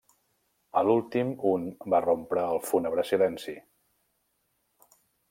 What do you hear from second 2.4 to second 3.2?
el fúnebre